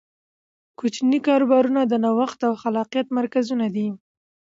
[0.79, 3.87] کوچني کاروبارونه د نوښت او خلاقیت مرکزونه دي.